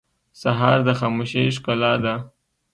[0.41, 2.15] سهار د خاموشۍ ښکلا ده.